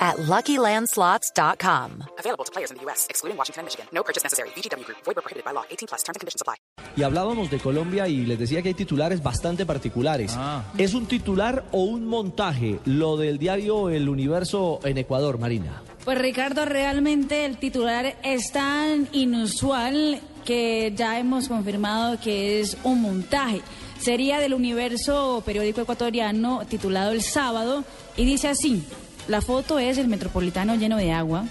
at 0.00 0.16
LuckyLandSlots.com. 0.16 2.04
Available 2.18 2.44
to 2.44 2.52
players 2.52 2.70
in 2.70 2.78
the 2.78 2.84
U.S., 2.84 3.06
excluding 3.10 3.36
Washington 3.36 3.60
and 3.60 3.66
Michigan. 3.66 3.86
No 3.92 4.02
purchase 4.02 4.24
necessary. 4.24 4.48
VGW 4.56 4.84
Group. 4.84 4.98
Void 5.04 5.16
prohibited 5.16 5.44
by 5.44 5.52
law. 5.52 5.64
18 5.70 5.86
plus. 5.88 6.02
Terms 6.02 6.16
and 6.16 6.20
conditions 6.20 6.40
apply. 6.40 6.56
Y 6.96 7.02
hablábamos 7.02 7.50
de 7.50 7.58
Colombia 7.58 8.08
y 8.08 8.26
les 8.26 8.38
decía 8.38 8.62
que 8.62 8.68
hay 8.68 8.74
titulares 8.74 9.22
bastante 9.22 9.64
particulares. 9.66 10.36
¿Es 10.76 10.94
un 10.94 11.06
titular 11.06 11.64
o 11.72 11.82
un 11.84 12.06
montaje 12.06 12.80
lo 12.84 13.16
del 13.16 13.38
diario 13.38 13.90
El 13.90 14.08
Universo 14.08 14.80
en 14.82 14.98
Ecuador, 14.98 15.38
Marina? 15.38 15.82
Pues 16.04 16.18
Ricardo, 16.18 16.64
realmente 16.64 17.44
el 17.44 17.58
titular 17.58 18.16
es 18.22 18.52
tan 18.52 19.08
inusual 19.12 20.20
que 20.44 20.92
ya 20.96 21.18
hemos 21.18 21.48
confirmado 21.48 22.18
que 22.18 22.60
es 22.60 22.76
un 22.82 23.02
montaje. 23.02 23.60
Sería 24.00 24.40
del 24.40 24.54
universo 24.54 25.42
periódico 25.44 25.82
ecuatoriano 25.82 26.62
titulado 26.66 27.12
El 27.12 27.22
Sábado 27.22 27.84
y 28.16 28.24
dice 28.24 28.48
así, 28.48 28.82
la 29.28 29.40
foto 29.40 29.78
es 29.78 29.98
el 29.98 30.08
metropolitano 30.08 30.74
lleno 30.76 30.96
de 30.96 31.12
agua. 31.12 31.44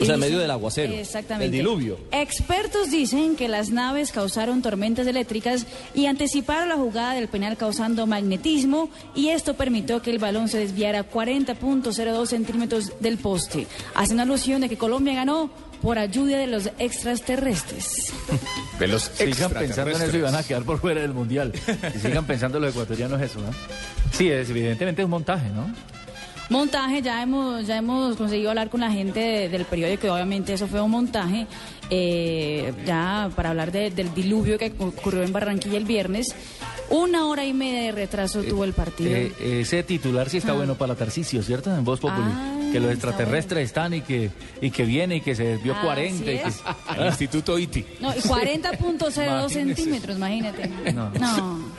O 0.00 0.04
sea, 0.04 0.14
en 0.14 0.20
medio 0.20 0.38
del 0.38 0.50
aguacero. 0.50 0.92
Exactamente. 0.92 1.46
El 1.46 1.52
diluvio. 1.52 1.98
Expertos 2.10 2.90
dicen 2.90 3.36
que 3.36 3.48
las 3.48 3.70
naves 3.70 4.10
causaron 4.10 4.62
tormentas 4.62 5.06
eléctricas 5.06 5.66
y 5.94 6.06
anticiparon 6.06 6.68
la 6.68 6.76
jugada 6.76 7.14
del 7.14 7.28
penal 7.28 7.56
causando 7.56 8.06
magnetismo 8.06 8.90
y 9.14 9.28
esto 9.28 9.54
permitió 9.54 10.02
que 10.02 10.10
el 10.10 10.18
balón 10.18 10.48
se 10.48 10.58
desviara 10.58 11.08
40.02 11.08 12.26
centímetros 12.26 12.92
del 13.00 13.18
poste, 13.18 13.66
haciendo 13.94 14.22
alusión 14.22 14.60
de 14.60 14.68
que 14.68 14.76
Colombia 14.76 15.14
ganó 15.14 15.50
por 15.82 15.98
ayuda 15.98 16.38
de 16.38 16.46
los 16.46 16.70
extraterrestres. 16.78 18.12
De 18.78 18.88
los 18.88 19.02
Sigan 19.02 19.50
pensando 19.50 19.90
en 19.90 20.02
eso 20.02 20.16
y 20.16 20.20
van 20.20 20.34
a 20.34 20.42
quedar 20.42 20.62
por 20.62 20.80
fuera 20.80 21.00
del 21.00 21.12
mundial. 21.12 21.52
Y 21.94 21.98
sigan 21.98 22.24
pensando 22.24 22.58
los 22.58 22.70
ecuatorianos 22.70 23.20
eso, 23.20 23.40
¿no? 23.40 23.50
Sí, 24.12 24.28
es, 24.28 24.50
evidentemente 24.50 25.02
es 25.02 25.04
un 25.04 25.10
montaje, 25.10 25.48
¿no? 25.50 25.72
Montaje, 26.52 27.02
ya 27.02 27.22
hemos, 27.22 27.66
ya 27.66 27.78
hemos 27.78 28.16
conseguido 28.16 28.50
hablar 28.50 28.68
con 28.70 28.80
la 28.80 28.90
gente 28.90 29.18
de- 29.20 29.48
del 29.48 29.64
periódico, 29.64 30.06
y 30.06 30.10
obviamente 30.10 30.52
eso 30.52 30.66
fue 30.68 30.80
un 30.80 30.90
montaje, 30.90 31.46
eh, 31.90 32.72
ya 32.86 33.30
para 33.34 33.50
hablar 33.50 33.72
de- 33.72 33.90
del 33.90 34.12
diluvio 34.14 34.58
que 34.58 34.72
ocurrió 34.78 35.22
en 35.22 35.32
Barranquilla 35.32 35.78
el 35.78 35.84
viernes. 35.84 36.34
Una 36.90 37.26
hora 37.26 37.44
y 37.46 37.54
media 37.54 37.82
de 37.84 37.92
retraso 37.92 38.42
tuvo 38.42 38.64
el 38.64 38.74
partido. 38.74 39.10
Eh, 39.10 39.32
ese 39.62 39.82
titular 39.82 40.28
sí 40.28 40.36
está 40.38 40.52
bueno 40.52 40.74
para 40.74 40.94
Tarcisio, 40.94 41.42
¿cierto? 41.42 41.74
En 41.74 41.84
Voz 41.84 42.00
Populi. 42.00 42.26
Ah, 42.30 42.48
que 42.70 42.80
los 42.80 42.90
está 42.92 43.08
extraterrestres 43.08 43.64
están 43.66 43.92
y 43.92 44.00
que, 44.00 44.30
y 44.62 44.70
que 44.70 44.84
viene 44.84 45.16
y 45.16 45.20
que 45.20 45.34
se 45.34 45.44
desvió 45.44 45.74
Así 45.74 45.84
40. 45.84 46.22
y 46.32 46.38
que- 46.38 46.48
es. 46.48 46.62
Al 46.86 47.06
Instituto 47.06 47.58
ITI. 47.58 47.84
no, 48.00 48.14
y 48.16 48.20
40.02 48.20 49.16
Imagínese. 49.26 49.74
centímetros, 49.74 50.16
imagínate. 50.16 50.68
No. 50.94 51.10
no. 51.10 51.72